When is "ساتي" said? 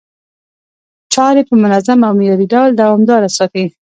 3.37-3.65